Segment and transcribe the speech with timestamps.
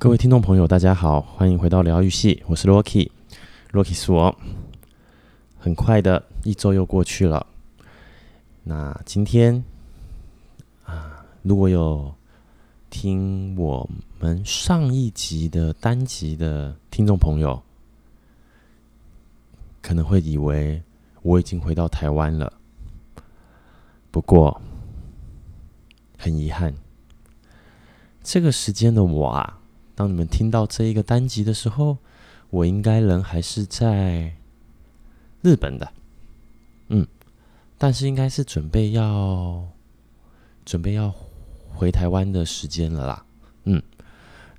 [0.00, 4.34] 各位听众朋友，大家好，欢迎回到疗愈系，我是 Rocky，Rocky 是我。
[5.58, 7.46] 很快的一周又过去了，
[8.64, 9.62] 那今天
[10.86, 12.14] 啊，如果有
[12.88, 13.86] 听我
[14.18, 17.62] 们上一集的单集的听众朋友，
[19.82, 20.82] 可能会以为
[21.20, 22.50] 我已经回到台湾了。
[24.10, 24.62] 不过，
[26.16, 26.72] 很遗憾，
[28.22, 29.58] 这个时间的我啊。
[30.00, 31.98] 当你们听到这一个单集的时候，
[32.48, 34.32] 我应该人还是在
[35.42, 35.92] 日本的，
[36.88, 37.06] 嗯，
[37.76, 39.68] 但是应该是准备要
[40.64, 41.14] 准备要
[41.68, 43.26] 回台湾的时间了啦，
[43.64, 43.82] 嗯，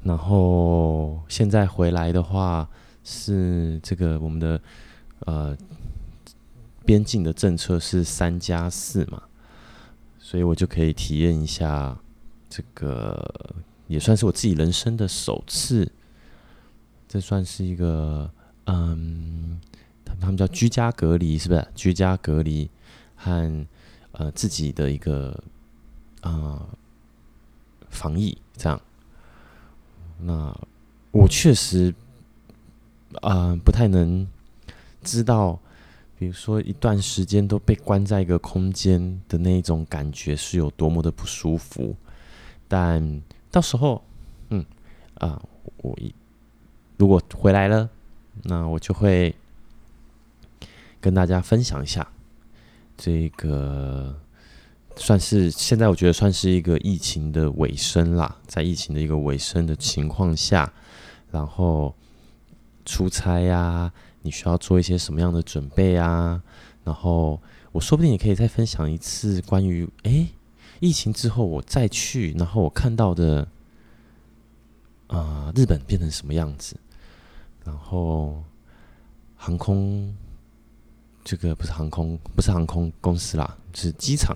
[0.03, 2.69] 然后现在回来的话
[3.03, 4.61] 是这个我们的
[5.21, 5.57] 呃
[6.85, 9.23] 边境的政策是三加四嘛，
[10.19, 11.97] 所以我就可以体验一下
[12.47, 13.55] 这个。
[13.91, 15.91] 也算是我自己人生的首次，
[17.09, 18.31] 这算是一个
[18.63, 19.59] 嗯，
[20.05, 21.67] 他们他们叫居家隔离，是不是？
[21.75, 22.69] 居家隔离
[23.17, 23.67] 和
[24.13, 25.31] 呃自己的一个
[26.21, 26.69] 啊、呃、
[27.89, 28.81] 防疫这样。
[30.21, 30.57] 那
[31.11, 31.93] 我确实
[33.21, 34.25] 啊、不太能
[35.03, 35.59] 知道，
[36.17, 41.93] 比如说一段时间都被关在一个空间的那一种感觉是有多么的不舒服，
[42.69, 43.21] 但。
[43.51, 44.01] 到时候，
[44.49, 44.65] 嗯，
[45.15, 45.41] 啊，
[45.77, 46.13] 我一
[46.97, 47.89] 如果回来了，
[48.43, 49.35] 那我就会
[51.01, 52.07] 跟大家分享一下
[52.97, 54.17] 这个，
[54.95, 60.71] 算是现在我觉得算是一个疫情的尾声啦，在疫情的一个尾声的情况下，
[61.29, 61.93] 然后
[62.85, 63.91] 出差呀、
[64.21, 66.41] 你需要做一些什么样的准备啊？
[66.85, 67.39] 然后
[67.73, 70.27] 我说不定也可以再分享一次关于哎。
[70.81, 73.47] 疫情之后，我再去，然后我看到的，
[75.05, 76.75] 啊、日本变成什么样子？
[77.63, 78.43] 然后
[79.37, 80.11] 航空，
[81.23, 84.35] 这个不是航空，不是航空公司啦，是机场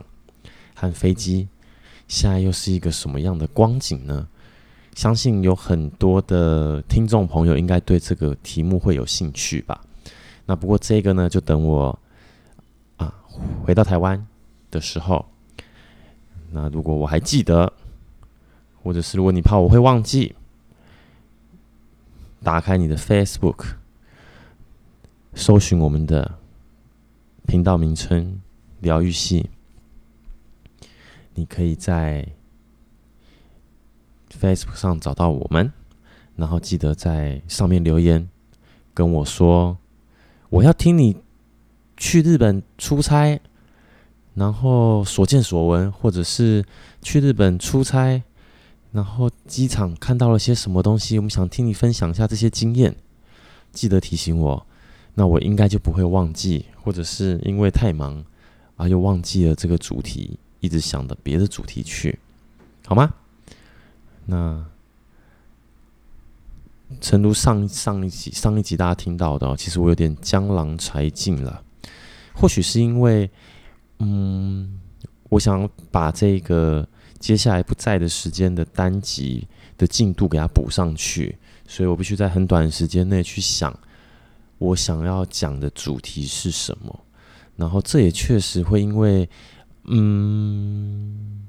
[0.76, 1.48] 和飞机，
[2.08, 4.28] 现在又是一个什么样的光景呢？
[4.94, 9.84] 相信有很多的听众朋友应该对这个题目会有兴趣吧。
[10.46, 12.00] 那不过这个呢，就等我
[12.98, 13.12] 啊
[13.64, 14.28] 回到台湾
[14.70, 15.26] 的时候。
[16.58, 17.74] 那如果我还记得，
[18.82, 20.34] 或者是如果你怕我会忘记，
[22.42, 23.74] 打开你的 Facebook，
[25.34, 26.40] 搜寻我们的
[27.46, 28.40] 频道名称
[28.80, 29.50] “疗愈系”，
[31.36, 32.26] 你可以在
[34.30, 35.74] Facebook 上找到我们，
[36.38, 38.30] 然后记得在上面留言
[38.94, 39.78] 跟我说，
[40.48, 41.18] 我要听你
[41.98, 43.42] 去日本出差。
[44.36, 46.64] 然后所见所闻，或者是
[47.02, 48.22] 去日本出差，
[48.92, 52.94] 然后机场看到了些什么东西，我们想听你分享一下这些经验，
[53.72, 54.68] 记得提醒我，
[55.14, 58.26] 那我应该就不会忘记，或者是因为太忙
[58.76, 62.20] 啊又忘记了这个主题，一直想着别的主题去，
[62.86, 63.14] 好吗？
[64.26, 64.66] 那
[67.00, 71.64] 诚如上上一集上一集大家听到的，其实我有点江郎才尽了，
[72.34, 73.32] 或许是因为。
[74.00, 74.80] 嗯，
[75.30, 76.86] 我想把这个
[77.18, 79.48] 接下来不在的时间的单集
[79.78, 83.78] 的进度给它补上去，所以我必须在很短的时间内去想
[84.58, 87.06] 我想要讲的主题是什么。
[87.56, 89.30] 然后这也确实会因为
[89.86, 91.48] 嗯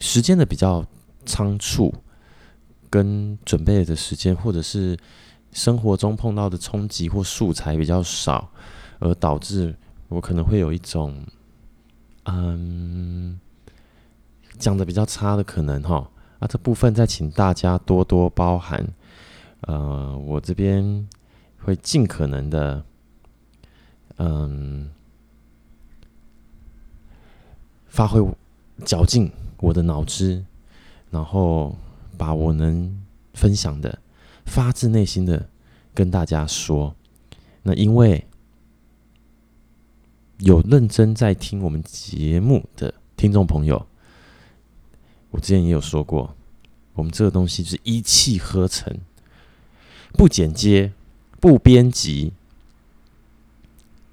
[0.00, 0.84] 时间的比较
[1.26, 1.94] 仓促，
[2.88, 4.96] 跟准备的时间，或者是
[5.52, 8.50] 生活中碰到的冲击或素材比较少，
[9.00, 9.76] 而导致。
[10.14, 11.26] 我可能会有一种，
[12.26, 13.40] 嗯，
[14.58, 16.08] 讲的比较差的可能哈，
[16.38, 18.86] 啊，这部分再请大家多多包涵。
[19.62, 21.08] 呃，我这边
[21.58, 22.84] 会尽可能的，
[24.18, 24.88] 嗯，
[27.88, 28.24] 发挥
[28.84, 30.44] 绞尽我的脑汁，
[31.10, 31.76] 然后
[32.16, 33.02] 把我能
[33.32, 33.98] 分享的
[34.46, 35.48] 发自内心的
[35.92, 36.94] 跟大家说。
[37.64, 38.24] 那因为。
[40.44, 43.86] 有认真在听我们节目的听众朋友，
[45.30, 46.36] 我之前也有说过，
[46.92, 48.94] 我们这个东西就是一气呵成，
[50.12, 50.92] 不剪接，
[51.40, 52.34] 不编辑，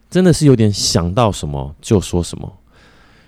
[0.09, 2.59] 真的是有点想到什么就说什么。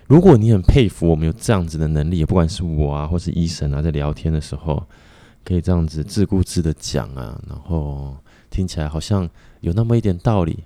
[0.07, 4.81] 如果你很佩服我们有这样子的能力，也不管是我啊，或是医生啊，在聊天的时候
[5.44, 8.15] 可以这样子自顾自的讲啊，然后
[8.50, 9.29] 听起来好像
[9.59, 10.63] 有那么一点道理，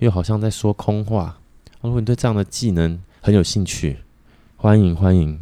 [0.00, 1.38] 又好像在说空话。
[1.80, 3.98] 如果你对这样的技能很有兴趣，
[4.56, 5.40] 欢迎欢迎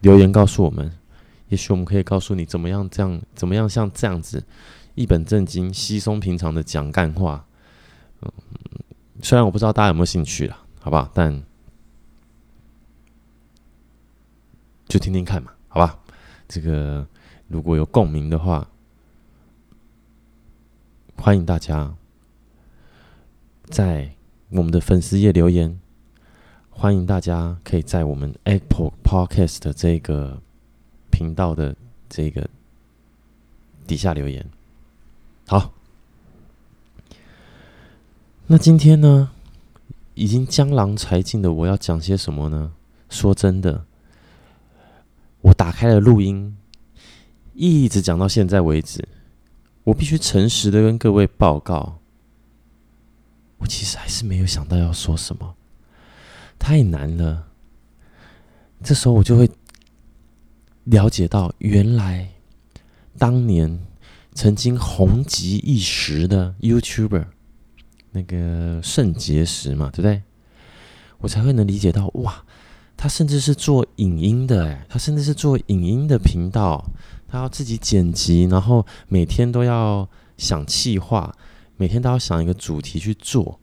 [0.00, 0.92] 留言告诉我们，
[1.48, 4.44] 也许我们可以告诉你怎么样这样，怎么样像这样子
[4.94, 7.46] 一本正经、稀松平常的讲干话。
[8.20, 8.30] 嗯，
[9.22, 11.10] 虽然我不知道大家有没有兴趣了，好不好？
[11.14, 11.42] 但
[14.86, 15.98] 就听听看嘛，好吧？
[16.46, 17.06] 这个
[17.48, 18.68] 如果有共鸣的话，
[21.16, 21.94] 欢迎大家
[23.64, 24.14] 在
[24.56, 25.78] 我们的粉丝页留言。
[26.70, 30.42] 欢迎大家可以在我们 Apple Podcast 这个
[31.10, 31.74] 频道的
[32.08, 32.48] 这个
[33.86, 34.46] 底下留言。
[35.46, 35.72] 好，
[38.46, 39.30] 那今天呢，
[40.14, 42.72] 已经江郎才尽的，我要讲些什么呢？
[43.08, 43.84] 说真的，
[45.40, 46.56] 我打开了录音，
[47.54, 49.06] 一直讲到现在为止，
[49.84, 51.98] 我必须诚实的跟各位报告，
[53.58, 55.54] 我其实还是没有想到要说什么。
[56.58, 57.48] 太难了，
[58.82, 59.48] 这时候我就会
[60.84, 62.30] 了解到，原来
[63.18, 63.78] 当年
[64.34, 67.26] 曾经红极一时的 YouTuber
[68.12, 70.22] 那个圣结石嘛，对不对？
[71.18, 72.44] 我才会能理解到，哇，
[72.96, 76.84] 他甚至是做影音的，哎，他甚至是做影音的频道，
[77.28, 81.34] 他要自己剪辑，然后每天都要想企划，
[81.76, 83.58] 每天都要想一个主题去做。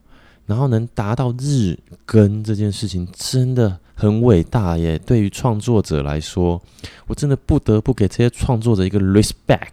[0.46, 1.74] 然后能达到日
[2.04, 4.98] 更这件事情真的很伟大耶！
[4.98, 6.60] 对于创作者来说，
[7.06, 9.70] 我真的不得不给这些创作者一个 respect，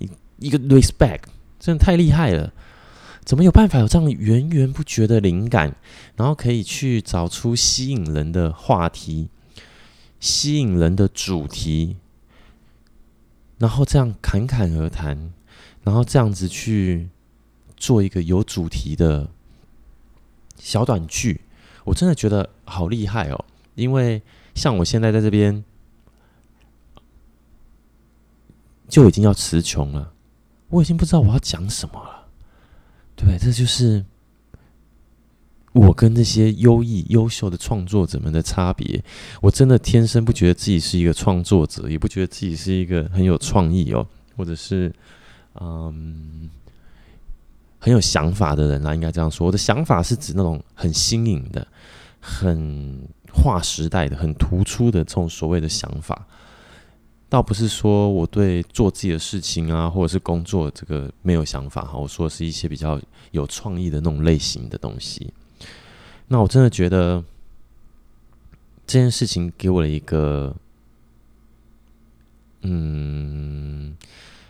[0.00, 1.20] 一一个 respect，
[1.60, 2.52] 真的太厉害了！
[3.24, 5.72] 怎么有办法有这样源源不绝的灵感，
[6.16, 9.28] 然后可以去找出吸引人的话题、
[10.18, 11.96] 吸引人的主题，
[13.58, 15.32] 然后这样侃侃而谈，
[15.84, 17.08] 然后这样子去
[17.76, 19.28] 做一个有主题的。
[20.56, 21.40] 小短剧，
[21.82, 23.44] 我真的觉得好厉害哦！
[23.74, 24.22] 因为
[24.54, 25.62] 像我现在在这边
[28.88, 30.12] 就已经要词穷了，
[30.68, 32.28] 我已经不知道我要讲什么了。
[33.16, 34.06] 对，这就是
[35.72, 39.04] 我跟这些优异、优秀的创作者们的差别。
[39.42, 44.06] 我真的天生不觉得自己是一个创作者，也不觉得自己是一个很有创意哦，
[44.36, 44.90] 或者是
[45.60, 46.48] 嗯。
[47.84, 49.46] 很有想法的人啦，应该这样说。
[49.46, 51.66] 我的想法是指那种很新颖的、
[52.18, 52.98] 很
[53.30, 56.26] 划时代的、很突出的这种所谓的想法，
[57.28, 61.98] 倒不是说我对做自己的事情啊，或者是工作这个没有想法哈。
[61.98, 62.98] 我说的是一些比较
[63.32, 65.30] 有创意的那种类型的东西。
[66.28, 67.22] 那我真的觉得
[68.86, 70.56] 这件事情给我了一个，
[72.62, 73.94] 嗯，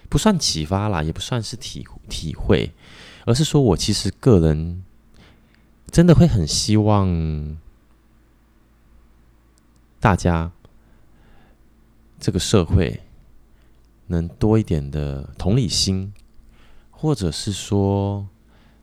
[0.08, 2.70] 不算启发啦，也不算是体体会。
[3.26, 4.84] 而是说，我其实个人
[5.90, 7.56] 真的会很希望
[9.98, 10.52] 大家
[12.20, 13.00] 这个社会
[14.08, 16.12] 能多一点的同理心，
[16.90, 18.28] 或者是说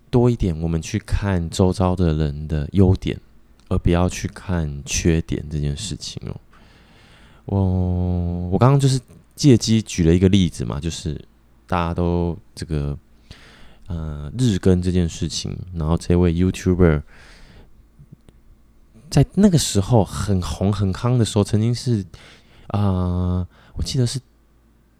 [0.09, 3.19] 多一点我们去看周遭的人的优点，
[3.67, 6.35] 而不要去看缺点这件事情哦。
[7.45, 8.99] 我我刚刚就是
[9.35, 11.23] 借机举了一个例子嘛，就是
[11.67, 12.97] 大家都这个。
[13.91, 17.01] 呃，日更这件事情，然后这位 YouTuber
[19.09, 22.05] 在那个时候很红很夯的时候，曾经是
[22.67, 24.17] 啊、呃，我记得是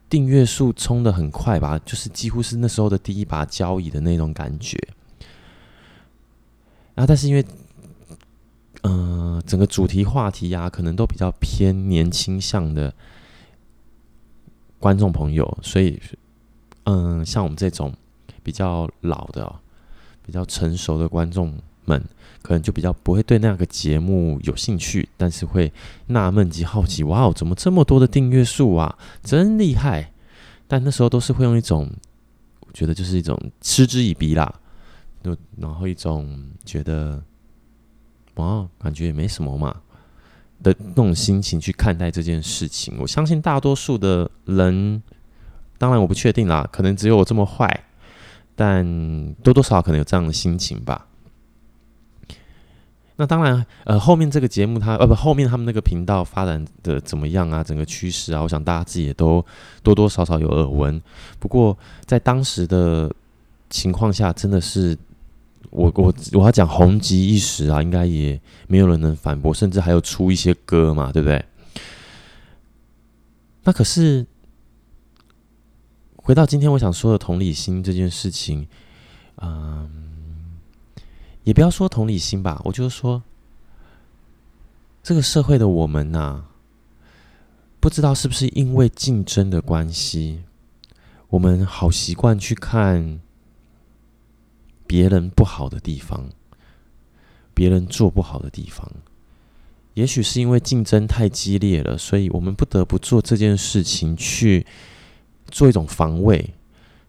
[0.10, 4.78] 订阅数冲的很快吧，就是几乎是那时候的第一把交椅的那种感觉。
[6.96, 7.46] 然后，但是因为
[8.84, 12.94] 嗯、整个主题话题呀、可能都比较偏年轻向的
[14.80, 16.02] 观众朋友，所以
[16.84, 17.94] 嗯、像我们这种。
[18.44, 19.60] 比较老的、哦、
[20.26, 21.54] 比较成熟的观众
[21.86, 22.04] 们，
[22.42, 25.72] 可能就比较不会对那个节目有兴趣，但是会
[26.08, 28.98] 纳闷及好奇：哇哦，怎么这么多的订阅数啊？
[29.24, 30.12] 真厉害！
[30.68, 31.90] 但那时候都是会用一种，
[32.62, 34.54] 我觉得就是一种嗤之以鼻啦，
[35.24, 37.22] 就然后一种觉得，
[38.36, 39.82] 哇，感觉也没什么嘛
[40.64, 42.96] 的那种心情去看待这件事情。
[43.00, 45.02] 我相信大多数的人，
[45.78, 47.86] 当然我不确定啦，可能只有我这么坏。
[48.62, 51.08] 但多多少少可能有这样的心情吧。
[53.16, 57.64] 那当然，呃，后面这个节目它呃不，后面他们那个频道发展的怎么样啊？
[57.64, 59.44] 整个趋势啊，我想大家自己也都
[59.82, 61.02] 多多少少有耳闻。
[61.40, 61.76] 不过
[62.06, 63.12] 在当时的
[63.72, 64.96] 情况下，真的是
[65.72, 71.44] 我我我要讲红极一时啊，应该也没有人能反驳，甚至还有出一些歌嘛，对不对？
[73.64, 74.24] 那可是。
[76.24, 78.68] 回到今天我想说的同理心这件事情，
[79.38, 80.60] 嗯，
[81.44, 83.24] 也不要说同理心吧，我就是说，
[85.02, 86.46] 这个社会的我们呐、
[87.80, 90.44] 不知道是不是因为竞争的关系，
[91.30, 93.20] 我们好习惯去看
[94.86, 96.30] 别人不好的地方，
[97.56, 98.90] 别人做不好的地方。
[99.96, 104.66] 也许是因为竞争太激烈了，所以我们不得不做这件事情，去
[105.52, 106.54] 做一种防卫。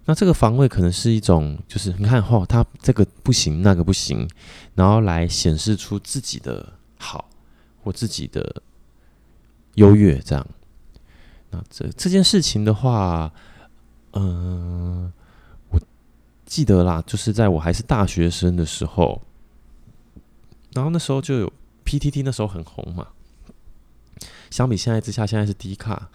[0.05, 4.29] 那这个防卫可能是一种，就是你看，哦，他这个不行，那个不行，
[4.75, 7.31] 然后来显示出自己的好
[7.83, 8.63] 或自己的
[9.77, 10.47] 优越，这样。
[11.51, 13.33] 那这这件事情的话，
[14.13, 15.13] 嗯、
[15.71, 15.81] 我
[16.45, 19.23] 记得啦，就是在我还是大学生的时候，
[20.73, 21.53] 然后那时候就有。
[21.85, 23.09] PTT 那时候很红嘛，
[24.51, 26.09] 相比现在之下，现在是低卡。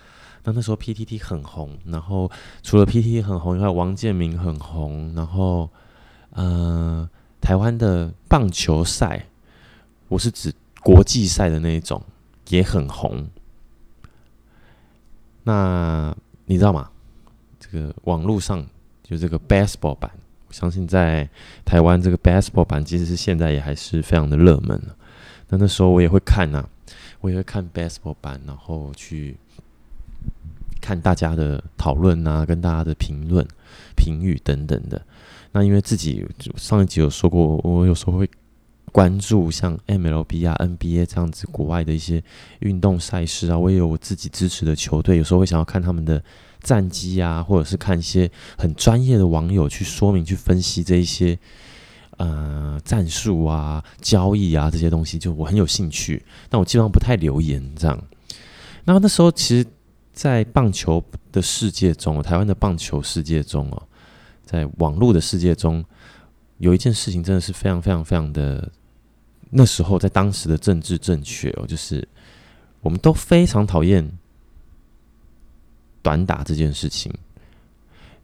[0.47, 2.31] 那那时候 PTT 很红，然后
[2.63, 5.69] 除了 PTT 很红以外，王建民很红，然后
[6.29, 7.07] 呃，
[7.41, 9.27] 台湾的棒球赛，
[10.07, 12.01] 我是指国际赛的那一种，
[12.47, 13.27] 也很红。
[15.43, 16.91] 那你知道吗？
[17.59, 18.65] 这个网络上
[19.03, 20.09] 就这个 baseball 版，
[20.47, 21.29] 我相信在
[21.65, 24.81] 台湾这个 baseball 版，其实是现在也还是非常的热门。
[25.49, 26.69] 那那时候我也会看呐、啊，
[27.19, 29.35] 我也会看 baseball 版，然后去
[30.81, 33.45] 看大家的讨论啊，跟大家的评论、
[33.95, 35.01] 评语等等的。
[35.51, 38.29] 那因为自己上一集有说过，我有时候会
[38.91, 42.23] 关注像 MLB 啊、NBA 这样子国外的一些
[42.59, 46.23] 运动赛事啊，我也有我自己支持的球队，有时候会想要看他们的
[46.61, 51.37] 战绩啊，或者是看一些很专业的网友去说明、去分析这一些。
[52.19, 56.25] 呃，战术啊、交易啊这些东西，就我很有兴趣。
[56.49, 57.95] 但我基本上不太留言这样。
[58.85, 59.67] 那那时候，其实，
[60.17, 63.87] 在棒球的世界中，台湾的棒球世界中哦，
[64.43, 65.85] 在网络的世界中，
[66.57, 68.67] 有一件事情真的是非常非常非常的。
[69.51, 72.05] 那时候，在当时的政治正确哦，就是
[72.81, 74.11] 我们都非常讨厌
[76.01, 77.13] 短打这件事情。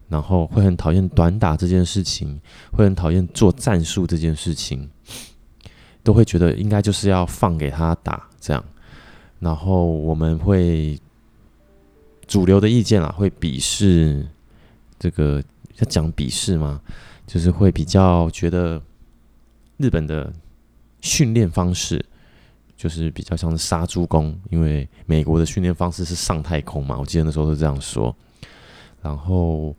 [0.08, 2.40] 然后会很讨厌短打这件事情，
[2.72, 4.90] 会很讨厌做战术这件事情，
[6.02, 8.62] 都会觉得应该就是要放给他打这样。
[9.38, 10.98] 然后我们会
[12.26, 14.26] 主流的意见啊，会鄙视
[14.98, 15.42] 这个
[15.76, 16.80] 要讲鄙视吗？
[17.26, 18.80] 就是会比较觉得
[19.76, 20.32] 日本的
[21.00, 22.04] 训练方式
[22.76, 28.14] 就是比较像是杀猪工，因为美国的训练方式是上太空嘛，我记得那时候是这样说。
[29.02, 29.74] 然后。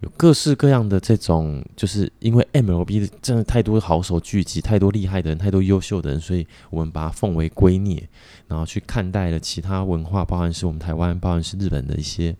[0.00, 8.04] 有各式各样的这种，就是因为 MLB 真的太多好手聚集，太多厉害的人，太多优秀的人，所以我们把它奉为圭臬，
[8.46, 12.36] 然后去看待了其他文化，包含是我们台湾，包含是日本的一些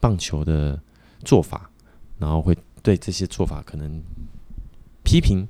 [0.00, 0.80] 棒球的
[1.24, 1.70] 做法，
[2.18, 4.02] 然后会对这些做法可能
[5.04, 5.46] 批评。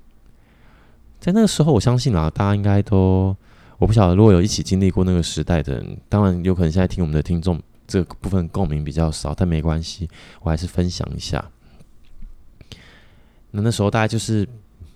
[1.19, 3.35] 在那个时候，我相信啊，大家应该都，
[3.79, 7.59] 我不晓得如果有一起经历过那个时代的人，当然有可能现在听我们的听众。
[7.93, 10.09] 这部分共鸣比较少，但没关系，
[10.41, 11.45] 我还是分享一下。
[13.51, 14.49] 那那时候大概就是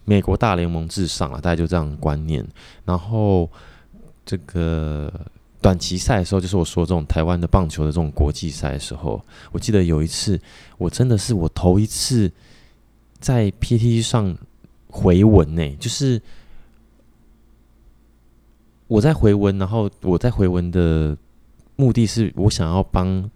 [0.06, 2.42] 美国大联盟至上啊，大概就这样观念。
[2.86, 3.50] 然后
[4.24, 5.12] 这个
[5.60, 9.22] 短期赛的时候，就是我说这种台湾的棒球的这种国际赛的时候，
[9.52, 10.40] 我记得有一次，
[10.78, 12.32] 我真的是我头一次
[13.20, 14.34] 在 PTT 上
[14.88, 16.22] 回文呢，就是
[18.86, 21.14] 我在回文，然后我在回文的。
[21.76, 23.30] 目的是我想要帮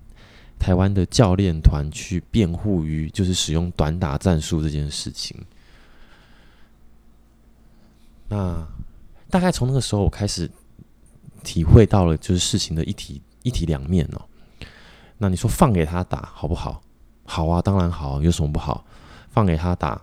[0.58, 5.36] 台湾的教练团去辩护于就是使用短打战术这件事情。
[8.28, 8.66] 那
[9.28, 10.50] 大概从那个时候，我开始
[11.42, 14.22] 体会到了就是事情的一体一体两面哦。
[15.18, 16.82] 那你说放给他打好不好？
[17.24, 18.84] 好啊，当然好，有什么不好？
[19.30, 20.00] 放给他打，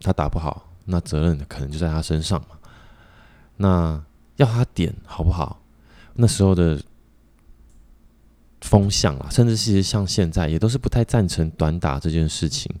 [0.00, 2.58] 他打不好，那责任可能就在他身上嘛。
[3.56, 4.02] 那
[4.36, 5.60] 要他点好不好？
[6.14, 6.80] 那时候的。
[8.64, 12.74] 风向啊，甚至其实像现在也都是不太赞成短打这件事情。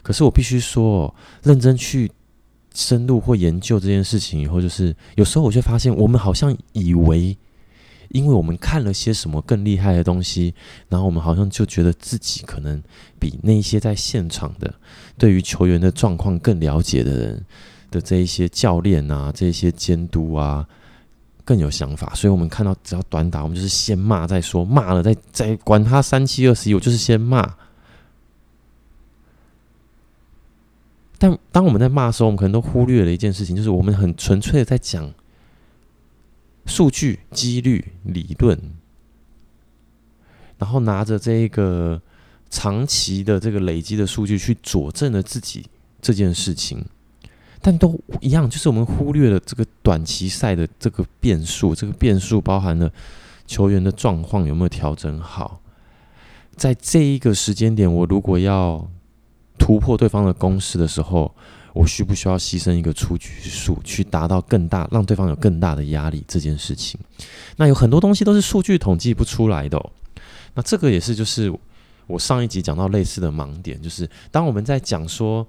[0.00, 2.08] 可是我必须说，认真去
[2.72, 7.36] 深入或研究这件事情以后，就是有时候我就发现，我们好像以为，
[8.10, 10.54] 因为我们看了些什么更厉害的东西，
[10.88, 12.80] 然后我们好像就觉得自己可能
[13.18, 14.72] 比那些在现场的
[15.18, 17.44] 对于球员的状况更了解的人
[17.90, 20.64] 的这一些教练啊，这一些监督啊。
[21.48, 27.56] 更有想法，所以我们看到只要短打，我们就是先骂再说，骂了再再管他三七二十一，我就是先骂。
[31.16, 35.10] 但当我们在骂的时候，我们可能都忽略了一件事情，就是我们很纯粹的在讲
[36.66, 38.60] 数据、几率、理论，
[40.58, 41.98] 然后拿着这个
[42.50, 45.64] 长期的这个累积的数据去佐证了自己
[46.02, 46.84] 这件事情。
[47.60, 52.90] 但都一样，就是我们忽略了这个短期赛的这个变数，这个变数包含了
[53.46, 55.60] 球员的状况有没有调整好？
[56.56, 58.88] 在这一个时间点，我如果要
[59.58, 61.34] 突破对方的攻势的时候，
[61.72, 66.98] 我需不需要牺牲一个出局数，去达到更大，让对方有更大的压力这件事情？
[67.56, 69.90] 那有很多东西都是数据统计不出来的哦。
[70.54, 71.52] 那这个也是，就是
[72.06, 75.46] 我上一集讲到类似的盲点，就是当我们在讲说，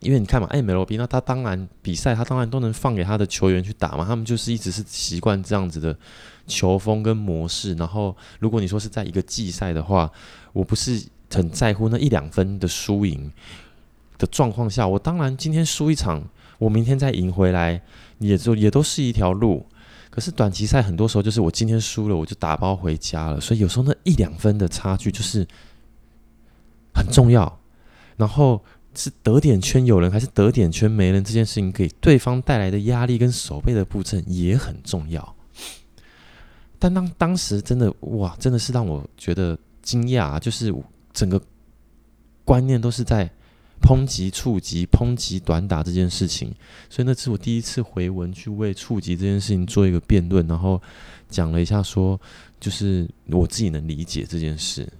[0.00, 5.96] 因为你看嘛，MLB 那他当然比赛，他当然都能放给他的球员去打嘛，他们就是一直是习惯这样子的
[6.46, 7.74] 球风跟模式。
[7.74, 10.10] 然后，如果你说是在一个季赛的话，
[10.52, 13.32] 我不是很在乎那一两分的输赢
[14.18, 16.22] 的状况下，我当然今天输一场，
[16.58, 17.82] 我明天再赢回来，
[18.18, 19.66] 也就也都是一条路。
[20.10, 23.40] 可是短期赛很多时候就是我今天输了，我就打包回家了。
[23.40, 25.46] 所以有时候那一两分的差距就是
[26.94, 27.58] 很重要。
[28.16, 28.64] 然后
[28.96, 35.36] 是得点圈有人还是得点圈没人，这件事情给对方带来的压力跟守备的布阵也很重要。
[36.78, 40.74] 但当当时真的哇，真的是让我觉得惊讶，就是
[41.12, 41.40] 整个
[42.44, 43.30] 观念都是在。
[43.82, 46.52] 抨击触及、抨击短打这件事情，
[46.88, 50.80] 所以那是我第一次回文去为触及这件事情做一个辩论，然后
[51.28, 52.18] 讲了一下说，
[52.58, 54.90] 就是我自己能理解这件事。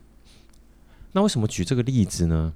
[1.13, 2.53] 那为什么举这个例子呢？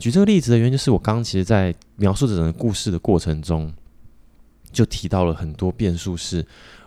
[0.00, 3.72] 举这个例子的原因就是我刚刚其实在描述这整个故事的过程中，
[4.72, 6.44] 就提到了很多变数，是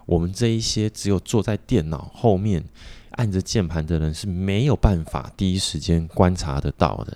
[0.08, 2.66] 我们这一些只有坐在电脑后面
[3.12, 7.16] 按着键盘的人是没有办法第一时间观察得到的。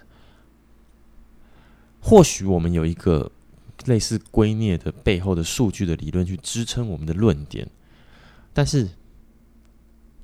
[1.99, 3.31] 或许我们有一个
[3.85, 7.67] 类似圭臬的背后的数据的理论去支撑我们的论点，
[8.53, 8.87] 但是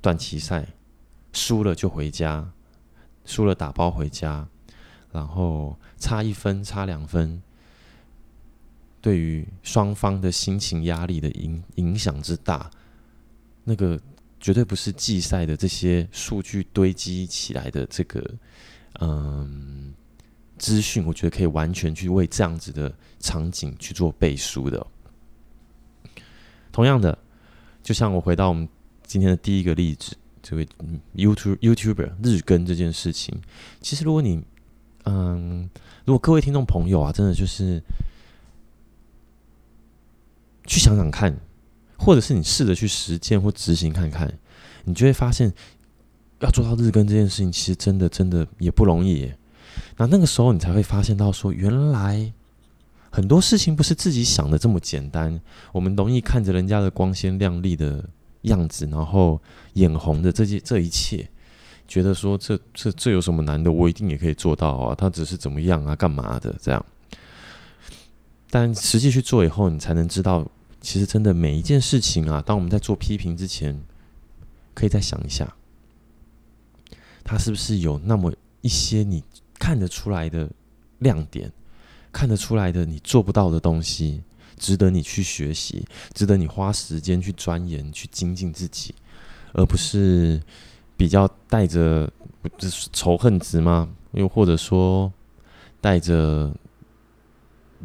[0.00, 0.68] 短期赛
[1.32, 2.48] 输了就回家，
[3.24, 4.48] 输了打包回家，
[5.14, 7.40] 然后差一分差两分，
[9.00, 12.68] 对于双方的心情压力的影影响之大，
[13.62, 13.98] 那个
[14.38, 18.30] 绝对不是季赛的这些数据堆积起来的这个，
[19.00, 19.94] 嗯。
[20.56, 24.86] 资讯，我觉得可以完全去为这样子的场景去做背书的。
[26.70, 27.18] 同样的，
[27.82, 28.66] 就像我回到我们
[29.02, 30.64] 今天的第一个例子，这位
[31.16, 33.36] YouTube YouTuber 日更这件事情，
[33.80, 34.44] 其实如果你，
[35.04, 35.68] 嗯，
[36.04, 37.82] 如果各位听众朋友啊，真的就是
[40.66, 41.36] 去想想看，
[41.98, 44.32] 或者是你试着去实践或执行看看，
[44.84, 45.52] 你就会发现，
[46.40, 49.32] 要做到日更这件事情，其实真的真的也不容易。
[49.96, 52.32] 那那个时候，你才会发现到说，原来
[53.10, 55.40] 很多事情不是自己想的这么简单。
[55.72, 58.08] 我们容易看着人家的光鲜亮丽的
[58.42, 59.40] 样子，然后
[59.74, 61.28] 眼红的这些这一切，
[61.86, 63.70] 觉得说这这这有什么难的？
[63.70, 64.94] 我一定也可以做到啊！
[64.94, 65.94] 他只是怎么样啊？
[65.94, 66.84] 干嘛的这样？
[68.50, 70.46] 但实际去做以后，你才能知道，
[70.80, 73.80] 其实真的每一件事情啊，当我们在做批评之前，
[74.74, 75.54] 可以再想一下，
[77.22, 79.22] 他是不是有那么一些你。
[79.56, 80.50] 看得出来的
[80.98, 81.50] 亮点，
[82.12, 84.20] 看得出来的你做不到的东西，
[84.58, 88.94] 值得你去学习，值得你花时间去钻研、去精进自己，
[89.54, 90.42] 而不是
[90.96, 92.10] 比较带着
[92.92, 93.88] 仇恨值吗？
[94.12, 95.12] 又或者说
[95.80, 96.54] 带着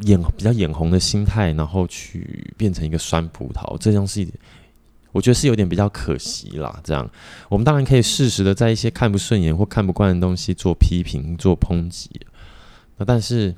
[0.02, 4.26] 眼比较眼红的心态，然后去变成一个酸葡萄，这样是。
[5.12, 6.80] 我觉得是有点比较可惜啦。
[6.84, 7.10] 这样，
[7.48, 12.08] 我们当然可以适时的在一些看不顺眼或看不惯的东西做批评、做抨击。
[12.96, 13.52] 那但是，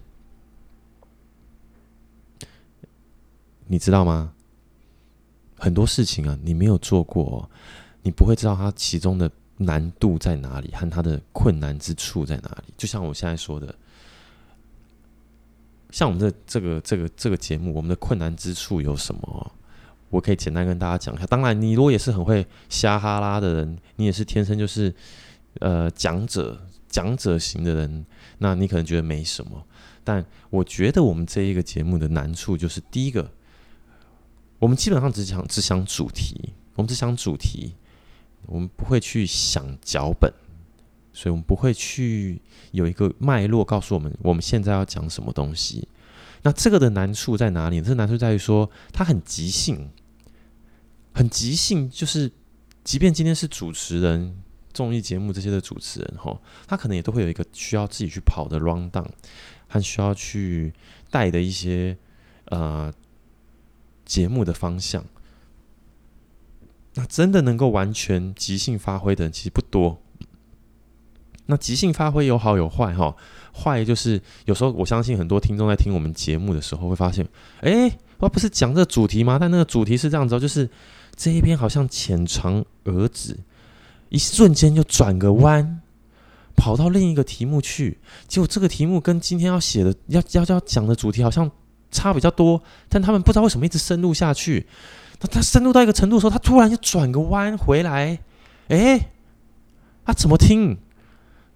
[3.67, 4.33] 你知道吗？
[5.59, 7.51] 很多事情啊，你没有做过，
[8.03, 9.31] 你不会知道它其中的
[9.64, 12.72] 难度在哪里，和它的困难之处在哪里。
[12.77, 13.75] 就像我现在说的，
[15.90, 19.53] 像我们的这个、这个、这个节目，我们的困难之处有什么？
[20.11, 21.25] 我可以简单跟大家讲一下。
[21.27, 24.94] 当然，你如果也是很会瞎哈拉的人，你也是天生就是
[25.61, 28.05] 呃讲者讲者型的人，
[28.37, 29.64] 那你可能觉得没什么。
[30.05, 33.31] 但我觉得我们这一个节目的难处就是，第一个，
[34.59, 37.75] 我们基本上只想只想主题，我们只想主题，
[38.46, 40.33] 我们不会去想脚本，
[41.12, 45.88] 所以我们不会去有一个脉络告诉我们我们现在要讲什么东西。
[46.42, 47.81] 那这个的难处在哪里？
[47.81, 49.90] 这个难处在于说它很即兴。
[51.14, 52.33] 很即兴，就是
[52.83, 54.35] 即便今天是主持人、
[54.72, 59.07] 综艺节目这些的主持人哈，他可能也都会有一个需要自己去跑的 rundown，
[59.68, 60.72] 和需要去
[61.11, 61.98] 带的一些
[62.46, 62.90] 呃
[64.07, 65.05] 节目的方向。
[66.94, 70.00] 那真的能够完全即兴发挥的人其实不多。
[71.46, 73.14] 那即兴发挥有好有坏哈，
[73.52, 77.26] 坏就是有时候我相信很多听众在听我们节目的时候会发现，
[77.61, 79.38] 哎，我不是讲这个主题吗？
[79.40, 80.68] 但那个主题是这样子，就是。
[81.14, 83.38] 这一篇好像浅尝而止，
[84.09, 85.83] 一瞬间就转个弯，
[86.57, 87.98] 跑到另一个题目去。
[88.26, 91.48] 结果这个题目跟今天要写的、要要要讲的主题好像
[91.90, 94.66] 差比较多，但他们不知道为什么一直深入下去。
[95.22, 98.18] 那他深入到一个程度的时候，他突然就转个弯回来，
[98.68, 99.11] 哎，
[100.04, 100.76] 他怎么听？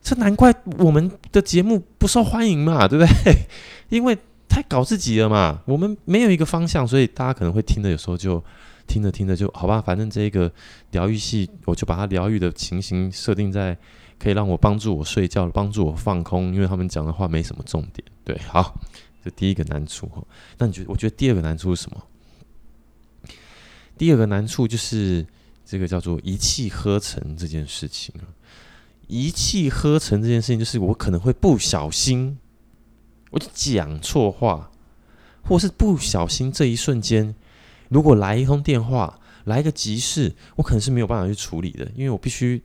[0.01, 3.35] 这难怪我们的节目不受欢迎嘛，对不对？
[3.91, 4.17] 因为
[4.49, 5.61] 太搞自己了嘛。
[5.67, 8.41] 我们没有一个方向，所以大家可能会听的，有时候就
[8.87, 9.83] 听着听着就好吧。
[9.83, 10.49] 反正这个
[10.93, 13.77] 疗愈系，我就把它疗愈的情形设定在
[14.17, 16.55] 可以让我帮助我睡觉，帮助我放空。
[16.55, 18.07] 因为他们讲的话没什么重点。
[18.23, 18.79] 对，好，
[19.25, 20.09] 这第一个难处。
[20.57, 20.91] 那你觉得？
[20.91, 22.01] 我觉得第二个难处是什么？
[23.97, 25.27] 第二个难处就是
[25.65, 28.25] 这个叫做一气呵成这件事情啊。
[29.09, 32.39] 一气呵成这件事情，就是我可能会不小心，
[33.31, 34.71] 我就讲错话，
[35.43, 37.35] 或是不小心这一瞬间，
[37.89, 42.61] 如果来一通电话，来一个急事，我可能是没有办法去处理的，因为我必须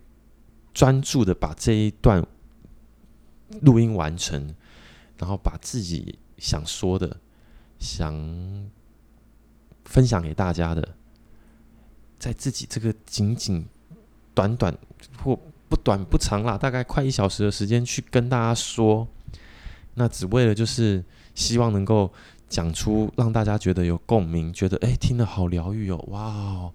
[0.73, 2.25] 专注的把这一段
[3.61, 4.55] 录音完成，
[5.19, 7.17] 然后把自己想说的、
[7.77, 8.11] 想
[9.85, 10.95] 分享给大家的，
[12.21, 13.65] 在自己这个仅仅
[14.35, 14.71] 短短
[15.17, 15.35] 或
[15.67, 19.07] 不短不长啦，大概快一小时的时间去跟大家说，
[19.95, 21.03] 那只为了就是
[21.33, 22.13] 希望能够
[22.47, 26.71] 讲出让大家觉得有共鸣，觉得哎听得好疗愈哦，哇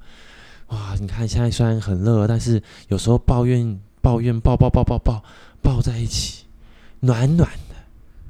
[0.76, 0.96] 哇！
[1.00, 5.22] 你看现在虽然很热，但是有时候抱怨抱怨抱抱抱抱抱
[5.62, 6.44] 抱在一起，
[6.98, 7.76] 暖暖的，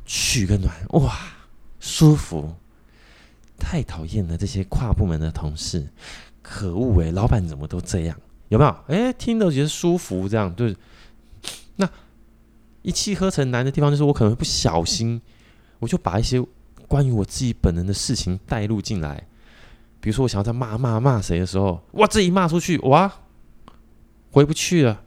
[0.04, 1.16] 取个暖哇，
[1.80, 2.54] 舒服。
[3.58, 5.88] 太讨厌了这些跨部门的同事，
[6.48, 8.16] 可恶哎，老板怎么都这样？
[8.50, 8.70] 有没有？
[8.86, 10.76] 哎，听得觉得舒服，这样对。
[11.74, 11.90] 那
[12.82, 15.20] 一气呵成难的地方，就是我可能不小心，
[15.80, 16.40] 我就把一些
[16.86, 19.26] 关于我自己本人的事情带入进来。
[20.00, 23.12] 比如说，我想要在骂骂骂谁的时候，哇，这一骂出去，哇，
[24.30, 25.02] 回不去了。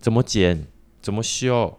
[0.00, 0.66] 怎么剪？
[1.02, 1.78] 怎么修？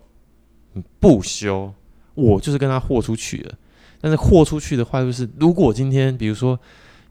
[1.00, 1.74] 不修，
[2.14, 3.56] 我就是跟他豁出去了。
[4.00, 6.60] 但是豁出去的话，就是如果今天，比如说。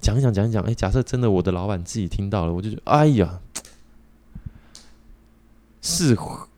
[0.00, 3.40] 讲一讲，讲一讲，哎，假设真的我的老板自己听到了，我就觉得，哎呀，
[5.82, 6.16] 是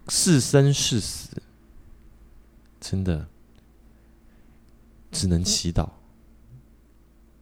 [0.09, 1.43] 是生是死，
[2.81, 3.27] 真的
[5.11, 5.89] 只能祈祷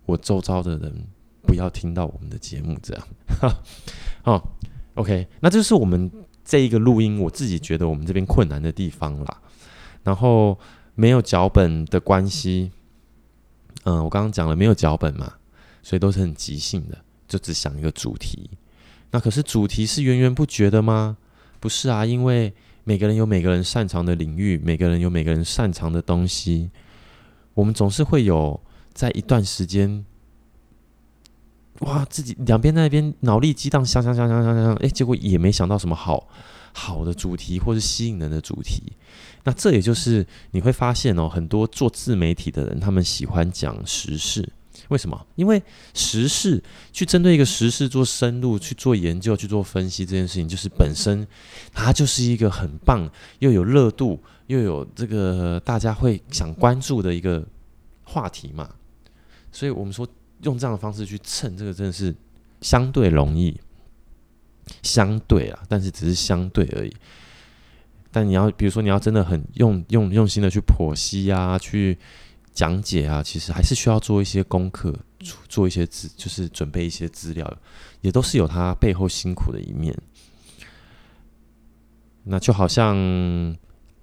[0.07, 1.05] 我周遭的人
[1.43, 3.09] 不要听到我们的节目，这样，
[3.41, 3.63] 哈，
[4.25, 4.43] 哦
[4.95, 6.11] ，OK，那这是我们
[6.45, 9.43] 这一个录音，我自己觉得我们这边困难的地方啦。
[10.03, 10.59] 然后
[10.95, 12.73] 没有脚本的关系，
[13.85, 15.35] 嗯，我刚刚讲了没有脚本嘛。
[15.83, 18.51] 所以都是很即兴的，就只想一个主题。
[19.11, 21.17] 那可是主题是源源不绝的吗？
[21.59, 22.53] 不是啊，因为
[22.85, 26.71] 每个人有每个人擅长的领域，每个人有每个人擅长的东西。
[27.55, 28.59] 我们总是会有
[28.95, 30.07] 在一段时间，
[31.81, 36.29] 哇，自己两边那边脑力激荡，想想想想想想，哎，结果也没想到什么好
[36.73, 38.93] 好的主题或是吸引人的主题。
[39.43, 44.53] 那这也就是你会发现哦，很多做自媒体的人，他们喜欢讲时事。
[44.89, 45.27] 为什么？
[45.37, 45.63] 因为
[45.95, 46.63] 时事
[46.93, 51.27] 去针对一个时事做深入去做研究、去做分析这件事情，就是本身
[51.73, 57.47] 它就是一个很棒又有热度又有这个大家会想关注的一个
[58.03, 58.69] 话题嘛。
[59.53, 60.07] 所以我们说
[60.43, 62.15] 用这样的方式去蹭这个，真的是
[62.61, 63.61] 相对容易，
[64.83, 66.93] 相对啊，但是只是相对而已。
[68.11, 71.97] 但你要比如说你要真的很用用用心的去剖析啊，去。
[72.61, 74.95] 讲解啊，其实还是需要做一些功课，
[75.49, 77.51] 做一些资，就是准备一些资料，
[78.03, 79.97] 也都是有他背后辛苦的一面。
[82.23, 83.57] 那就好像，嗯、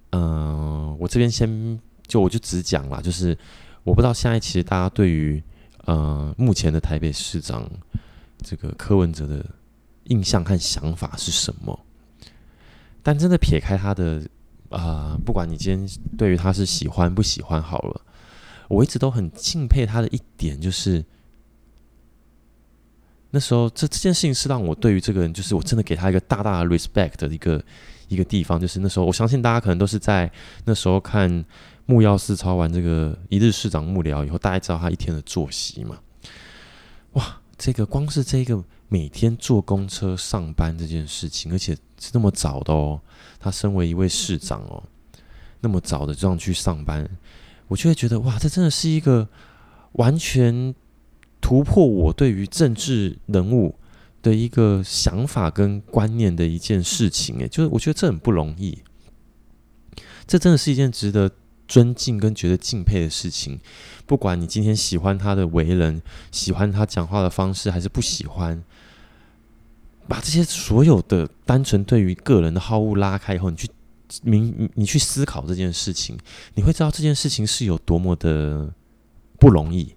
[0.10, 3.38] 呃，我这边先就我就只讲了，就是
[3.84, 5.39] 我不知道现在其实大家对于
[5.86, 7.70] 呃目前的台北市长
[8.43, 9.46] 这个柯文哲的
[10.06, 11.80] 印象和想法是什么？
[13.04, 14.20] 但真的撇开他的
[14.70, 18.02] 啊、呃，不管你今天对于他是喜欢不喜欢好了。
[18.67, 21.03] 我一直都很敬佩他的一点，就是
[23.32, 27.63] 那时候这这件事情是让我对于这个人，就是我真的给他一个大大的 respect 的一个
[28.08, 28.60] 一个地方。
[28.60, 30.32] 就是那时候，我相信大家可能都是在
[30.65, 31.45] 那时候看
[31.86, 35.99] 木曜4超完这个一日市长幕僚以后，大家知道他一天的作息嘛？
[37.13, 42.99] 哇，这个光是这个每天坐公车上班这件事情，而且是那么早的哦，
[43.39, 44.84] 他身为一位市长哦，
[45.60, 47.10] 那么早的这样去上班。
[47.67, 49.27] 我就会觉得哇，这真的是一个
[49.93, 50.73] 完全
[51.41, 53.75] 突破我对于政治人物
[54.21, 57.38] 的一个想法跟观念的一件事情。
[57.39, 58.80] 诶，就是我觉得这很不容易，
[60.25, 61.32] 这真的是一件值得
[61.67, 63.60] 尊敬跟觉得敬佩的事情。
[64.06, 66.01] 不管你今天喜欢他的为人，
[66.32, 68.63] 喜欢他讲话的方式，还是不喜欢，
[70.08, 73.69] 把这些所有的单纯对于个人的好恶拉开以后，你去
[74.24, 76.17] 明你去思考这件事情，
[76.56, 78.74] 你会知道这件事情是有多么的
[79.39, 79.93] 不容易。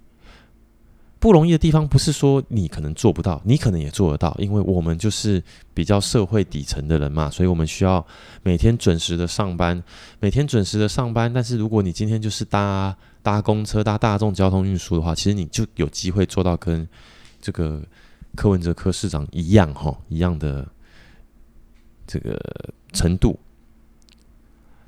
[1.18, 5.42] 不容易的地方不是说你可能做不到，你可能也做得到，因为我们就是
[5.74, 8.04] 比较社会底层的人嘛，所以我们需要
[8.42, 9.82] 每天准时的上班，
[10.18, 11.30] 每天准时的上班。
[11.30, 16.88] 但是如果你今天就是搭搭公车、搭大众交通运输的话，其实你就有机会做到跟
[17.38, 17.82] 这个
[18.34, 20.66] 柯文哲柯市长一样哈，一样的
[22.06, 22.40] 这个
[22.94, 23.38] 程度。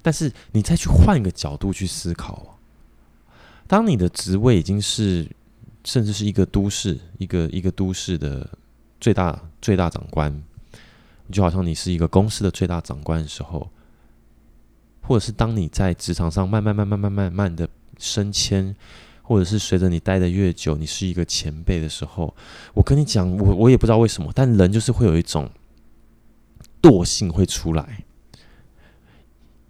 [0.02, 2.58] 但是你再去换一个角度去思考，
[3.66, 5.26] 当你的职位已经是。
[5.84, 8.48] 甚至是一个都市，一个一个都市的
[9.00, 10.32] 最大最大长官，
[11.32, 13.68] 就好像你是一个公司的最大长官的时候，
[15.00, 18.76] 或者是当你在职场上慢慢慢慢慢慢慢的升迁，
[19.22, 22.32] 或者是随着你待的越久，你是一个前辈的时候，
[22.74, 25.50] 我跟你讲，我我也不知道为什么，但人就是会有一种
[26.80, 28.04] 惰性会出来。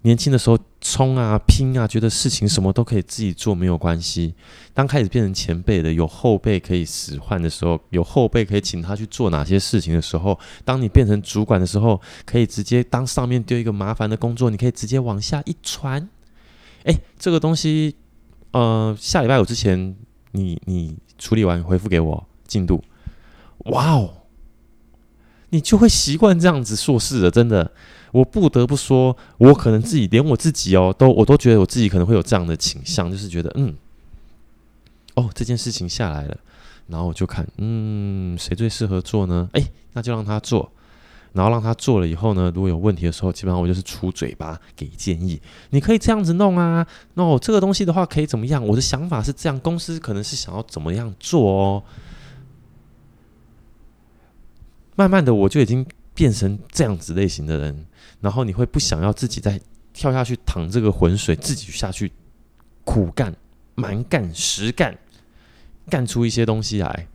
[0.03, 4.35] 年轻的时候冲啊拼啊，觉得事情什么都可以自己做，没有关系。
[4.73, 16.09] 当开始变成前辈的，有后辈可以使唤的时候，有后辈可以请他去做哪些事情的时候，当你变成主管的时候，可以直接当上面丢一个麻烦的工作，你可以直接往下一传。
[16.83, 17.95] 哎，这个东西，
[18.51, 19.95] 呃，下礼拜五之前，
[20.31, 22.83] 你你处理完回复给我进度。
[23.67, 24.13] 哇哦，
[25.51, 27.71] 你就会习惯这样子做事的，真的。
[28.13, 33.73] 我不得不说，我可能自己连我自己哦，都我都觉得我自己可能会有这样的倾向，就是觉得嗯，
[35.15, 36.37] 哦，这件事情下来了，
[36.87, 39.49] 然后我就看，嗯，谁最适合做呢？
[39.53, 40.71] 哎，那就让他做，
[41.31, 48.63] 然后让他做了以后呢，如果有问题的时候，基本上我就是出嘴巴给建议，你可以这样子弄啊，那我这个东西的话可以怎么样？
[48.67, 51.83] 我的想法是这样，公司可能是想要怎么样做哦，
[54.95, 57.85] 慢慢的我就已经变成这样子类型的人。
[58.21, 59.59] 然后你会不想要自己再
[59.91, 62.11] 跳下去淌这个浑水，自己下去
[62.83, 63.35] 苦干、
[63.75, 64.97] 蛮干、实干，
[65.89, 67.07] 干出一些东西来。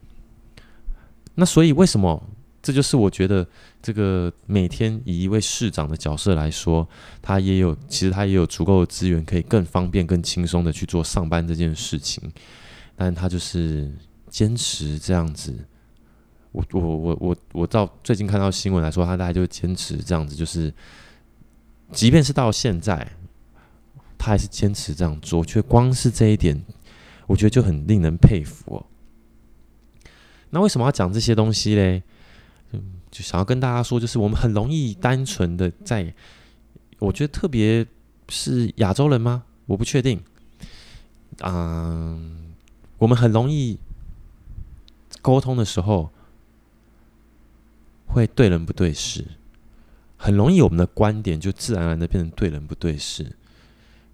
[1.35, 2.23] 那所以为什么？
[2.61, 3.47] 这就是我觉得
[3.81, 6.87] 这个每天以一位市长的角色来说，
[7.23, 12.31] 他也有其实他也有足够的资源，可以更方便、更轻松的去做上班这件事情。
[12.97, 13.91] 但他就是
[14.29, 15.55] 坚持这样子。
[16.53, 20.73] 我我我我我照最近看到新闻来说，他大概就坚持这样子，就是
[21.93, 23.13] 即便是到现在，
[24.17, 25.45] 他还是坚持这样做。
[25.45, 26.65] 却光是这一点，
[27.27, 28.87] 我觉得就很令人佩服哦。
[30.51, 32.03] 那为什么要讲这些东西嘞？
[32.73, 36.13] 嗯就想要跟大家说，就是我们很容易单纯的在，
[36.99, 37.87] 我觉得特别
[38.29, 39.45] 是亚洲人吗？
[39.67, 40.21] 我不确定。
[41.43, 42.55] 嗯，
[42.97, 43.79] 我们很容易
[45.21, 46.11] 沟通的时候。
[48.09, 49.25] 会对人不对事，
[50.17, 53.37] 很容易我们的观点就自然而然的变成对人不对事。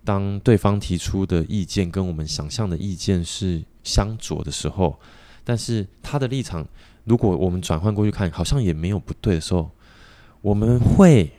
[0.05, 5.01] 当对方提出的意见跟我们想象的意见是相左的时候，
[5.43, 6.67] 但是他的立场，
[7.05, 9.71] 如果我们转换过去看，好像也没有不对的时候，
[10.43, 11.33] 我们会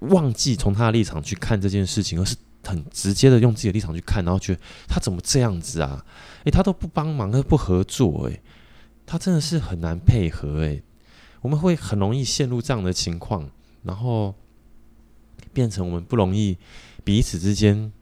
[0.00, 6.04] 忘记从他的立场去看这件事情，而是很直接的用自己的立场去看，然后觉得他怎么这样子啊？
[6.44, 8.42] 诶，他都不帮忙，他不合作，诶，
[9.06, 10.82] 他真的是很难配合，诶。
[11.44, 13.50] 我们会很容易陷入这样的情况，
[13.82, 14.34] 然后
[15.52, 16.56] 变成我们不容易
[17.04, 17.92] 彼此之间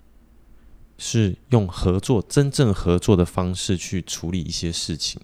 [0.97, 5.21] 是用合作、真正合作的方式去处理一些事情。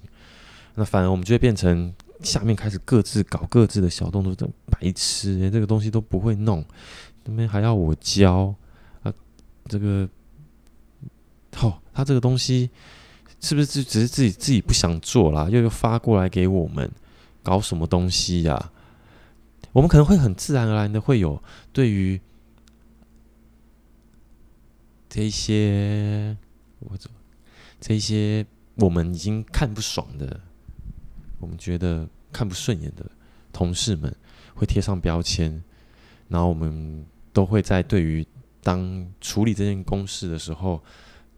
[0.75, 6.65] 那反而我们就会变成下面开始各自搞各自的小动作，这白痴、欸，这个东西都不会弄，
[7.23, 8.53] 那边还要我教
[9.05, 9.15] 啊？
[9.67, 10.09] 这个，
[11.55, 12.69] 好、他这个东西
[13.41, 15.49] 是不是只只是自己自己不想做啦？
[15.49, 16.91] 又又发过来给我们？
[17.49, 18.73] 搞什么东西呀、
[19.73, 22.21] 我们可能会很自然而然的会有对于
[25.09, 26.37] 这些
[26.87, 27.09] 或者
[27.81, 30.39] 这些我们已经看不爽的，
[31.39, 33.11] 我们觉得看不顺眼的
[33.51, 34.15] 同事们
[34.55, 35.65] 会贴上标签，
[36.29, 38.27] 然后我们都会在对于
[38.63, 40.85] 当处理这件公事的时候。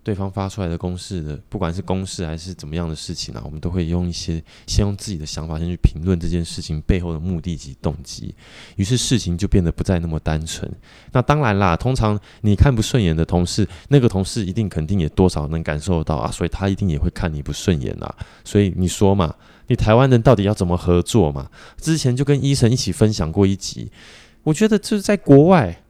[0.02, 8.34] 对方发出来的公式的，不管是公式还是怎么样的事情啊，我们都会用一些先用自己的想法先去评论这件事情背后的目的及动机，
[8.76, 10.70] 于是事情就变得不再那么单纯。
[11.12, 18.14] 那当然啦，通常你看不顺眼的同事，那个同事一定肯定也多少能感受到啊，所以他一定也会看你不顺眼啊。
[18.42, 19.34] 所以你说嘛，
[19.66, 21.50] 你台湾人到底要怎么合作嘛？
[21.78, 23.92] 之前就跟医生一起分享过一集，
[24.44, 25.82] 我觉得就是在国外。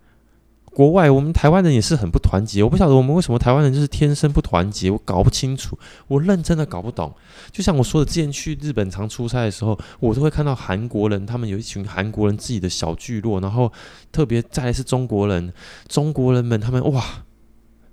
[0.72, 2.62] 国外，我们台湾人也是很不团结。
[2.62, 7.12] 我不晓得我们为什么台湾人就是天生不团结，我搞不清楚，我认真的搞不懂。
[7.50, 13.72] 就像我说的，之前去日本常出差的时候，我都会看到韩国人，他们有一群韩国人自己的小聚落，然后
[14.12, 15.52] 特别再来是中国人，
[15.88, 17.04] 中国人们他们哇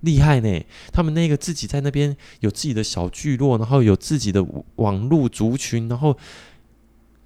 [0.00, 6.16] 厉害呢，他们那个自己在那边有自己的小聚落，然后有自己的网络族群，然后。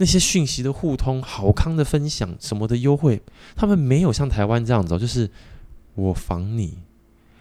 [0.02, 3.22] 那些讯息的互通、好康的分享、什么的优惠，
[3.54, 5.30] 他们没有像台湾这样子，就是
[5.94, 6.76] 我防你，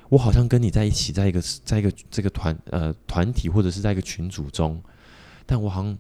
[0.10, 4.80] 我好像跟你在一起，在一个在一个这个团呃团体或者是在一个群组中，
[5.48, 5.98] 但我好像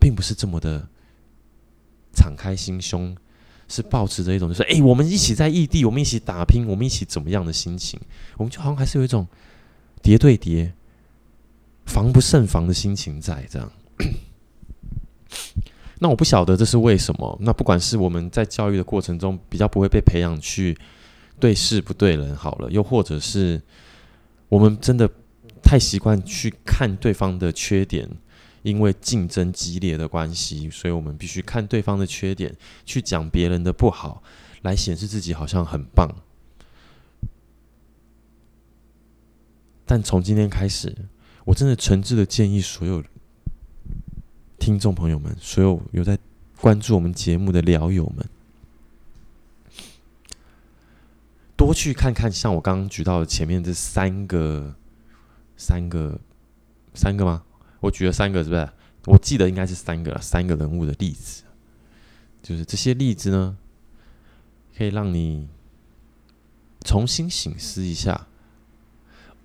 [0.00, 0.88] 并不是这么的
[2.14, 3.14] 敞开心胸，
[3.68, 8.00] 是抱持着一种就是哎，我们一起在异地，我们一起打拼，我们一起怎么样的心情，
[8.38, 9.28] 我们就好像还是有一种
[10.00, 10.72] 叠对叠、
[11.84, 13.70] 防不胜防的心情在这样。
[16.00, 17.36] 那我不晓得这是为什么。
[17.40, 20.78] 那不管是我们在教育的过程中比较不会被培养去
[21.40, 23.60] 对事不对人好了，又或者是
[24.48, 25.10] 我们真的
[25.62, 28.08] 太习惯去看对方的缺点，
[28.62, 34.22] 因为竞争激烈的关系，所以我们必须看对方的缺点，去讲别人的不好，
[34.62, 36.08] 来显示自己好像很棒。
[39.84, 40.94] 但从今天开始，
[41.44, 43.02] 我真的诚挚的建议所有。
[44.58, 46.18] 听众朋友们，所有有在
[46.60, 48.28] 关注我们节目的聊友们，
[51.56, 54.74] 多去看看像我刚刚举到的前面这三个、
[55.56, 56.20] 三个、
[56.92, 57.44] 三个吗？
[57.80, 58.68] 我举了三个，是不是？
[59.06, 61.44] 我记得应该是三个，三个人物的例子，
[62.42, 63.56] 就是这些例子呢，
[64.76, 65.48] 可以让你
[66.84, 68.26] 重新醒思一下。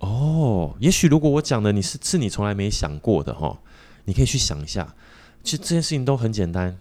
[0.00, 3.60] 哦，也许如果我讲的你是是你从来没想过的哈。
[4.06, 4.94] 你可以去想一下，
[5.44, 6.76] 其实这件事情都很简单。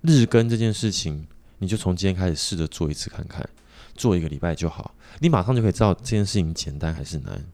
[0.00, 1.26] 日更这件事情，
[1.58, 3.46] 你就从今天开始试着做一次看看，
[3.94, 7.44] 做一个礼拜就好，你马上就可以知道这件事情简单还是难。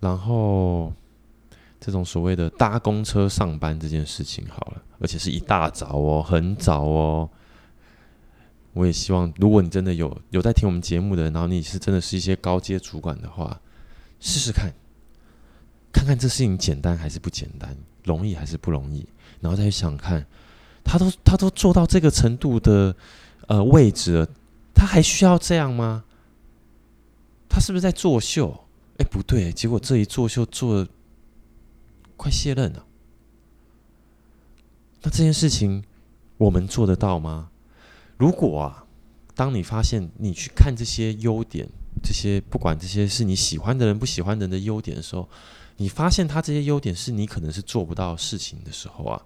[0.00, 0.92] 然后，
[1.78, 7.30] 这种所谓的搭公车上班这件事情好了，而且是一大早哦，很早哦。
[8.72, 13.60] 我也希望，如果你真的有有在听我们节目的，然后你是真的是一些高阶主管的话，
[14.20, 14.72] 试试看。
[15.92, 19.06] 看看这事情简单还是不简单，容易还是不容易，
[19.40, 20.26] 然后再去想看，
[20.84, 22.94] 他都他都做到这个程度的
[23.48, 24.28] 呃位置了，
[24.74, 26.04] 他还需要这样吗？
[27.48, 28.66] 他是不是在作秀？
[28.98, 30.86] 哎，不对，结果这一作秀做
[32.16, 32.84] 快卸任了。
[35.02, 35.82] 那这件事情
[36.36, 37.50] 我们做得到吗？
[38.16, 38.84] 如果啊，
[39.34, 41.68] 当你发现你去看这些优点，
[42.02, 45.28] 这些不管这些是你喜欢的人不喜欢的人的优点的时候。
[45.80, 49.22] 你发现他这些优点是你可能是做不到事情的时候啊，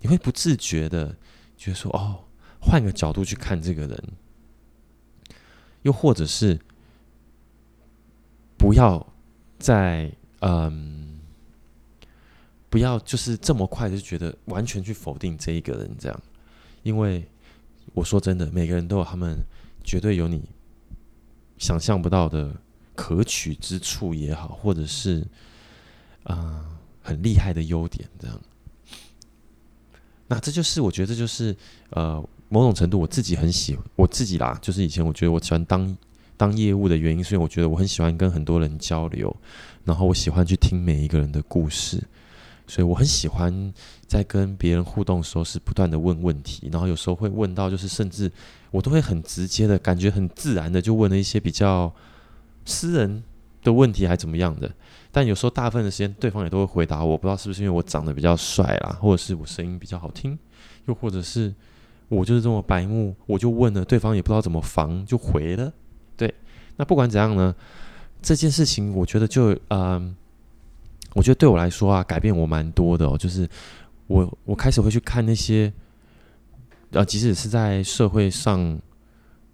[0.00, 1.16] 你会不自觉的
[1.56, 2.24] 觉得说：“哦，
[2.60, 4.04] 换个角度去看这个人。”
[5.82, 6.58] 又或者是
[8.58, 9.06] 不要
[9.56, 11.20] 再嗯，
[12.68, 16.22] 不要就是这么快就觉得完全去否定这一个人这样，
[16.82, 17.24] 因为
[17.94, 19.38] 我说真的，每个人都有他们
[19.84, 20.42] 绝对有你
[21.56, 22.52] 想象不到的。
[22.96, 25.24] 可取之处也好，或者是
[26.24, 26.64] 啊、
[27.00, 28.40] 很厉害的优点，这样。
[30.26, 31.54] 那这就是我觉得这就是
[31.90, 35.96] 呃某种程度我自己很喜我自己啦，就是以前我觉得我喜欢当
[36.36, 39.34] 当业务的原因，所以我觉得我很喜欢跟很多人交流，
[39.84, 42.02] 然后我喜欢去听每一个人的故事，
[42.66, 43.72] 所以我很喜欢
[44.08, 48.32] 在跟别人互动的时候是不断的问问题，然后有时候会问到就是甚至
[48.72, 51.94] 我都会很直接的感觉很自然的就问了一些比较。
[52.66, 53.22] 私人
[53.62, 54.70] 的问题还怎么样的？
[55.10, 57.16] 但有时候大部分的时间，对方也都会回答我。
[57.16, 60.38] 不知道是不是因为我长得比较帅啦，或者是我声音比较好听，
[60.84, 61.54] 又或者是
[62.08, 65.72] 我就是这么白目，我就问了，对方也不知道怎么防，就回了。
[66.18, 66.34] 对，
[66.76, 67.54] 那不管怎样呢，
[68.20, 70.14] 这件事情我觉得就嗯、
[71.14, 73.16] 我觉得对我来说啊，改变我蛮多的哦。
[73.16, 73.48] 就是
[74.06, 75.72] 我我开始会去看那些，
[76.90, 78.78] 呃，即使是在社会上。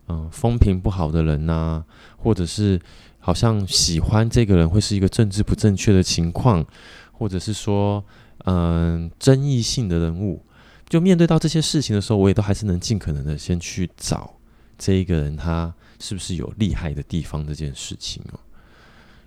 [0.08, 1.84] 嗯，风评不好的人呐、
[2.16, 2.80] 或者是
[3.20, 6.66] 好像喜欢这个人会是一个政治不正确的情况，
[7.12, 8.04] 或者是说，
[8.44, 10.44] 嗯，争议性的人物，
[10.88, 14.34] 就面对到这些事情的时候，我也都还是能尽可能的先去找
[14.76, 18.40] 这一个人他是不是有厉害的地方这件事情哦。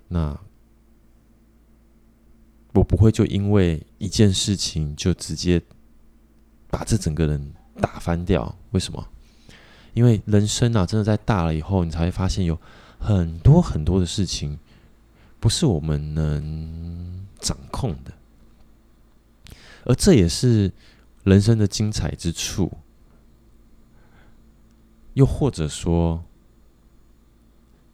[0.09, 0.37] 那
[2.73, 5.61] 我不会就因为一件事情就直接
[6.69, 9.07] 把这整个人打翻掉，为什么？
[9.95, 12.59] 因为人生啊，真的在大了以后，你才会发现有
[12.99, 14.59] 很多很多的事情
[15.39, 18.13] 不是我们能掌控的，
[19.85, 20.71] 而这也是
[21.23, 22.71] 人生的精彩之处。
[25.13, 26.21] 又或者说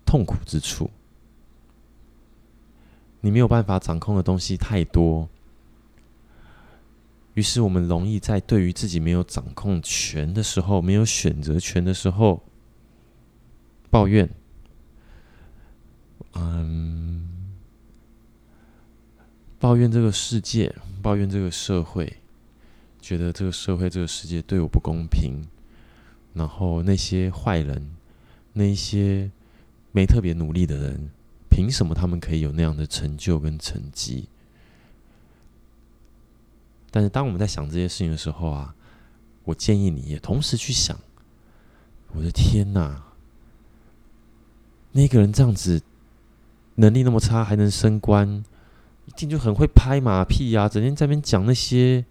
[0.03, 0.89] 痛苦之处，
[3.19, 5.29] 你没有办法掌控的东西太多，
[7.33, 12.43] 于是我们容易在对于自己没有掌控权的时候，没有选择权的时候
[13.89, 14.29] 抱怨。
[16.33, 17.27] 嗯，
[19.59, 22.17] 抱怨这个世界，抱怨这个社会，
[23.01, 25.41] 觉得这个社会、这个世界对我不公平。
[26.33, 27.95] 然后那些坏人，
[28.53, 29.29] 那些
[29.91, 31.09] 没特别努力的人，
[31.49, 34.29] 凭什么他们可以有那样的成就跟成绩？
[36.91, 38.75] 但是当我们在想这些事情的时候啊，
[39.45, 40.95] 我建议你也同时去想：
[42.13, 43.01] 我的天哪，
[44.91, 45.81] 那个人这样子。
[46.75, 48.43] 能力那么差还能升官，
[49.05, 50.69] 一定就很会拍马屁呀、啊！
[50.69, 52.03] 整天在那边讲那些，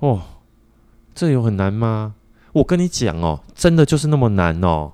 [0.00, 0.20] 哦，
[1.14, 2.16] 这有很难吗？
[2.52, 4.92] 我跟你讲哦，真的就是那么难哦！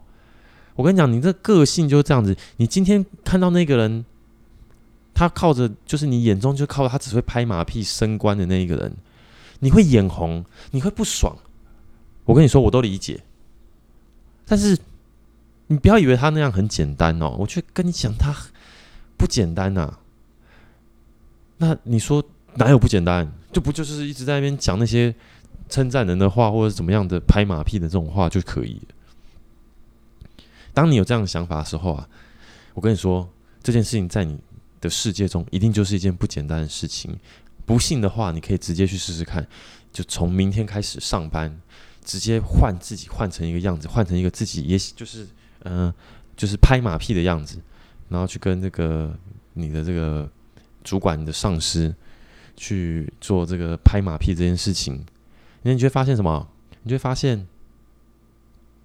[0.76, 2.36] 我跟你讲，你这个性就是这样子。
[2.58, 4.04] 你今天看到那个人，
[5.14, 8.94] 他靠着就是你眼中就靠他只会拍马屁升官的那一个人，
[9.60, 11.38] 你会眼红，你会不爽。
[12.24, 13.22] 我跟你说，我都理解，
[14.44, 14.76] 但是
[15.68, 17.36] 你不要以为他那样很简单哦。
[17.38, 18.34] 我却跟你讲，他。
[19.16, 19.98] 不简单呐、
[21.58, 23.30] 那你说哪有不简单？
[23.52, 25.14] 就不就是一直在那边讲那些
[25.68, 28.80] 称赞人的话，或者怎么样的拍马屁的这种话就可以？
[30.72, 32.08] 当你有这样的想法的时候啊，
[32.72, 33.28] 我跟你说，
[33.62, 34.38] 这件事情在你
[34.80, 37.14] 的世界中一定就是一件不简单的事情。
[37.70, 39.46] 不信的话，你可以直接去试试看，
[39.92, 41.56] 就从明天开始上班，
[42.04, 45.24] 直接换自己，换成一个样子，换成一个自己，也就是
[45.62, 45.94] 嗯、
[46.36, 47.60] 就是拍马屁的样子。
[48.08, 49.16] 然后去跟这个
[49.52, 50.28] 你的这个
[50.82, 51.94] 主管、的上司
[52.56, 55.04] 去做这个拍马屁这件事情，
[55.62, 56.48] 那你就会发现什么？
[56.82, 57.46] 你就会发现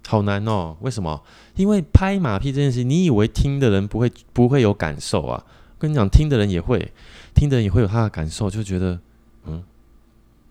[0.06, 0.76] 好难哦。
[0.80, 1.20] 为什么？
[1.56, 5.44] 因为拍马屁这件事情，你以为听的人不会不会有感受啊？
[5.76, 6.92] 跟你讲，听的人也会，
[7.36, 8.98] 听的人也会有他的感受，就觉得
[9.44, 9.62] 嗯，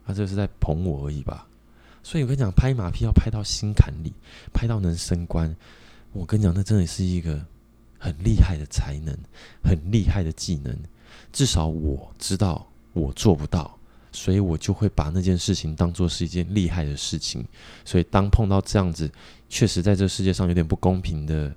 [0.06, 1.46] 他这是在捧我而已吧。
[2.04, 4.14] 所以我跟你讲，拍马屁要拍到心坎里，
[4.54, 5.54] 拍到能升官。
[6.14, 7.44] 我跟你讲，那真的是一个。
[7.98, 9.18] 很厉害的才能，
[9.64, 10.78] 很厉害的技能，
[11.34, 13.76] 至少我知道我做不到，
[14.12, 17.44] 所以我就会把那件事情当做是一件厉害的事情。
[17.84, 19.10] 所以当碰到这样子，
[19.50, 21.52] 确实在这世界上有点不公平的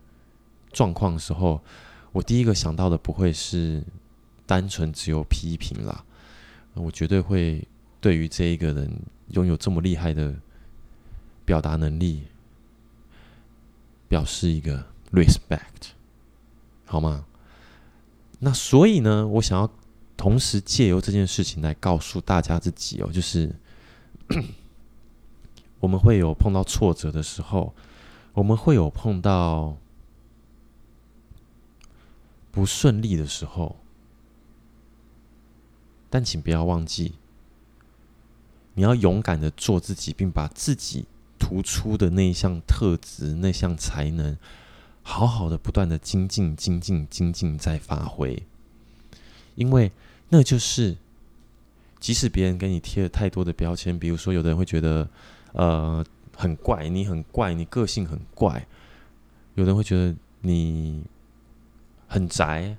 [0.72, 1.60] 状况的时候，
[2.12, 3.82] 我第一个想到的不会是
[4.48, 6.02] 单纯只有批评啦，
[6.72, 7.68] 我绝对会
[8.00, 8.90] 对于这一个人
[9.32, 10.34] 拥有这么厉害的
[11.44, 12.22] 表达能力，
[14.08, 15.92] 表示一个 respect。
[16.86, 17.26] 好吗？
[18.38, 19.70] 那所以呢，我想要
[20.16, 23.54] 同时借由这件事情来告诉大家自己哦，就是
[25.80, 27.74] 我们会有碰到挫折的时候，
[28.32, 29.76] 我们会有碰到
[32.50, 33.76] 不顺利的时候，
[36.10, 37.14] 但请不要忘记，
[38.74, 41.06] 你要勇敢的做自己，并把自己
[41.38, 44.36] 突出的那一项特质、那项才能。
[45.00, 48.42] 好好的，不断的精进、精进、精进，再发挥，
[49.54, 49.90] 因为
[50.28, 50.98] 那就是，
[51.98, 55.08] 即使别人给你贴了太多的标签，比如说，有的人会觉得，
[55.54, 56.04] 呃，
[56.36, 58.60] 很怪，你很怪，你个性很怪；
[59.54, 61.02] 有的人会觉得你
[62.06, 62.76] 很宅，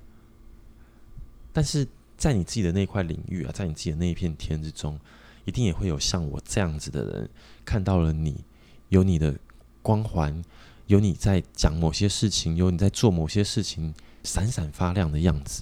[1.51, 1.87] 但是
[2.19, 4.99] 在你自己的那块领域啊，在你自己的那一片天之中，
[5.45, 7.29] 一定也会有像我这样子的人，
[7.65, 8.43] 看到了你，
[8.89, 9.35] 有你的
[9.81, 10.43] 光环。
[10.87, 13.93] 有你在讲某些事情，有你在做某些事情，
[14.23, 15.61] 闪闪发亮的样子。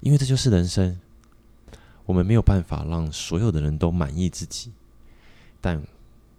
[0.00, 0.98] 因为这就是人生，
[2.06, 4.72] 我们没有办法让所有的人都满意自己。
[5.60, 5.86] 但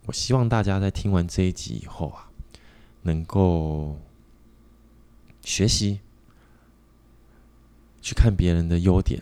[0.07, 2.31] 我希望大家在听完这一集以后啊，
[3.03, 3.95] 能够
[5.43, 5.99] 学习
[8.07, 9.21] 去看别人的优点，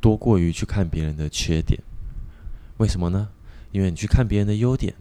[0.00, 1.78] 多过于去看别人的缺点。
[2.78, 3.28] 为什么呢？
[3.72, 4.94] 因为你去看别人的优点。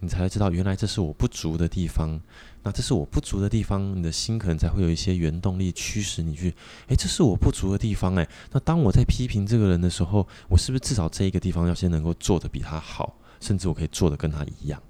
[0.00, 2.18] 你才会知道，原来这是我不足的地方。
[2.62, 6.54] 那这是我不足的地方，你的心可能才会有一些原动力驱使你去。
[6.88, 8.14] 诶，这是我不足的地方。
[8.16, 14.82] 诶，那当我在批评这个人的时候，我是不是至少这一个地方要先能够做得比他好，甚至我可以做得跟他一样？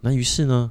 [0.00, 0.70] 那于是呢，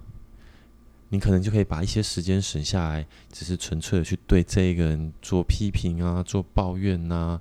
[1.15, 7.39] 你可能就可以把一些时间省下来，只是纯粹的去对这一个人做批评啊，做抱怨啊，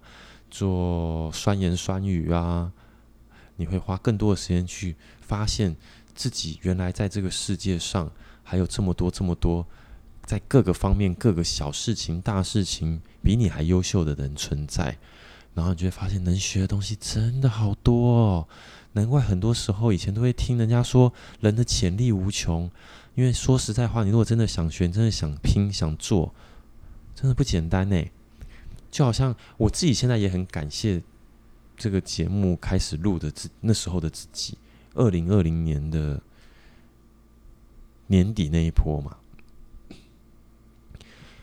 [0.49, 2.73] 做酸言酸语啊。
[3.57, 5.75] 你会花更多的时间去发现
[6.15, 8.09] 自己原来在这个世界上
[8.45, 9.67] 还有这么多这么多
[10.25, 14.97] 在各个方面各个小事情大事情比你还优秀的人存在，
[15.53, 18.49] 然后你就会发现能学的东西真的好多哦。
[18.93, 22.71] 难怪很多时候以前都会听人家说人的潜力无穷，
[23.15, 26.35] 因为说实在话，你如果真的想学，真的想拼想做，
[27.15, 28.05] 真的不简单呢。
[28.91, 31.03] 就好像我自己现在也很感谢
[31.77, 34.57] 这个节目开始录的自那时候的自己，
[34.95, 36.21] 二零二零年的
[38.07, 39.17] 年底那一波嘛，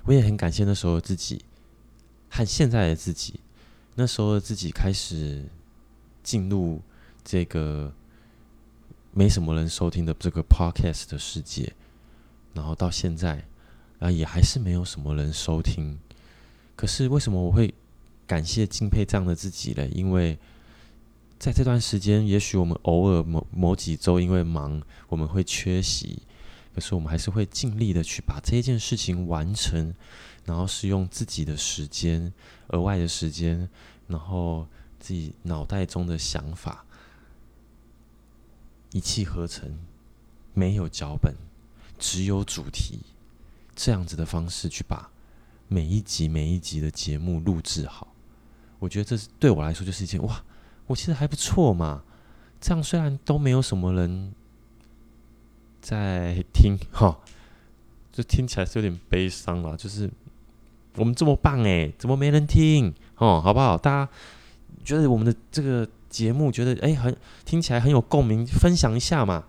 [0.04, 1.44] 我也很感谢那时候的自己
[2.30, 3.40] 和现在的自己，
[3.96, 5.46] 那时候的自己开始
[6.24, 6.82] 进入
[7.24, 7.94] 这个
[9.14, 11.74] 没什么人收听的这个 podcast 的世界，
[12.54, 13.46] 然后到现在
[14.00, 16.00] 啊也还是没有什么人收听。
[16.76, 17.74] 可是为什么我会
[18.26, 19.86] 感谢敬佩这样的自己呢？
[19.90, 20.40] 因为
[21.38, 26.22] 在这段时间，也许我们偶尔某某几周因为忙，我们会缺席，
[26.74, 29.94] 可是我们还是会尽力的去把这件事情完成，
[30.46, 32.32] 然后是用自己的时间、
[32.68, 33.68] 额外的时间，
[34.08, 34.66] 然后
[35.00, 36.86] 自己脑袋中的想法
[38.92, 39.78] 一气呵成，
[40.54, 41.34] 没有脚本，
[41.98, 43.00] 只有主题，
[43.76, 45.10] 这样子的方式去把。
[45.68, 48.14] 每一集每一集的节目录制好，
[48.78, 50.44] 我觉得这是对我来说就是一件哇，
[50.86, 52.04] 我其实还不错嘛。
[52.60, 54.34] 这样虽然都没有什么人
[55.82, 57.18] 在听哈，
[58.12, 59.78] 就听起来是有点悲伤了。
[59.78, 60.12] 就是
[60.96, 63.40] 我们这么棒诶，怎么没人听哦？
[63.42, 63.78] 好不好？
[63.78, 64.12] 大家
[64.84, 69.46] 觉得我们的这个节目觉得诶很听起来很有共鸣，分享一下嘛。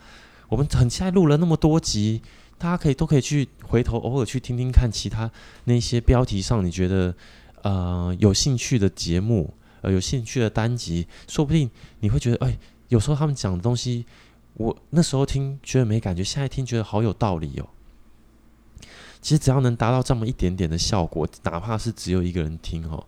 [0.48, 2.22] 我们很期待录了那么多集。
[2.58, 5.28] 大家可以都可以去回头偶尔去听听看其他
[5.64, 7.12] 那些标题上你觉得
[7.62, 12.56] 呃有兴趣的节目呃有兴趣的单集，说不定你会觉得哎，
[12.86, 14.06] 有时候他们讲的东西，
[14.54, 17.66] 我那时候听觉得没感觉，现在听觉得好有道理哦。
[19.20, 23.04] 其实只要能达到这么一点点的效果，哪怕是只有一个人听哦，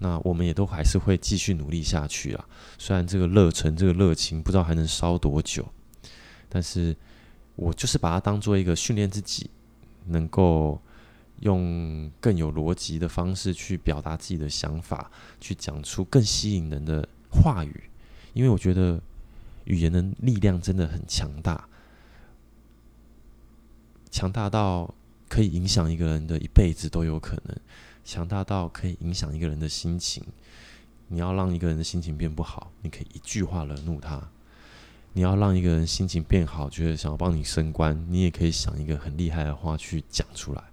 [0.00, 2.44] 那我们也都还是会继续努力下去啊。
[2.76, 5.64] 虽然这个热忱这个热情不知道还能烧多久，
[6.48, 6.96] 但是。
[7.56, 9.50] 我就是把它当做一个训练自己，
[10.06, 10.80] 能够
[11.40, 15.10] 用更有逻辑的方式去表达自己的想法，
[15.42, 17.82] 去讲出更吸引人的话语。
[18.32, 18.98] 因为我觉得
[19.64, 21.68] 语言的力量真的很强大，
[24.10, 24.94] 强大到
[25.28, 27.54] 可以影响一个人的一辈子都有可能，
[28.10, 30.24] 强大到可以影响一个人的心情。
[31.06, 34.28] 你要让一个人的心情变不好，你可以一句话惹怒他。
[35.12, 40.64] 你要让一个人心情变好，觉得想要帮你升官，你也可以想一个很厉害的话去讲出来，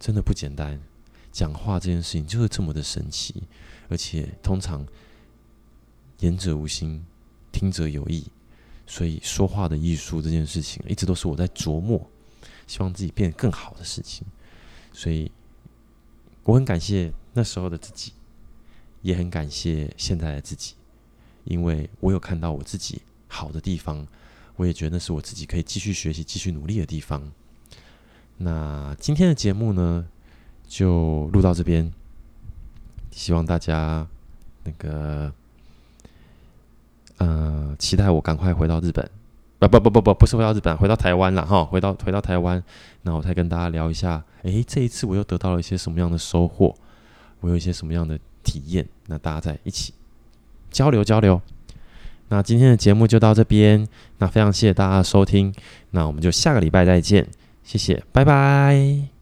[0.00, 0.80] 真的不简单。
[1.30, 3.44] 讲话这件事情就是这么的神奇，
[3.88, 4.84] 而且通常
[6.18, 7.06] 言者无心，
[7.52, 8.26] 听者有意，
[8.84, 12.04] 所以说话的艺术这件事情一直都是我在琢磨，
[12.66, 14.26] 希望自己变得更好的事情。
[14.92, 15.30] 所以
[16.48, 18.10] 我很感谢那时候的自己，
[19.02, 20.72] 也很感谢现在的自己，
[21.44, 23.02] 因为我有看到我自己。
[23.26, 24.06] 好的地方，
[24.56, 27.30] 我也觉得那是我自己可以继续学习、继续努力的地方。
[28.38, 30.08] 那今天的节目呢，
[30.66, 31.92] 就录到这边。
[33.10, 34.08] 希望大家
[34.64, 35.30] 那个，
[37.18, 39.17] 呃，期待我赶快回到日本。
[39.58, 41.64] 不不不不不，不是回到日本，回到台湾了哈。
[41.64, 42.62] 回到回到台湾，
[43.02, 44.22] 那我再跟大家聊一下。
[44.42, 46.74] 诶，这一次我又得到了一些什么样的收获？
[47.40, 48.86] 我有一些什么样的体验？
[49.06, 49.92] 那大家在一起
[50.70, 51.40] 交流交流。
[52.28, 53.88] 那今天的节目就到这边，
[54.18, 55.52] 那非常谢谢大家的收听，
[55.90, 57.26] 那我们就下个礼拜再见，
[57.64, 59.17] 谢谢，拜拜。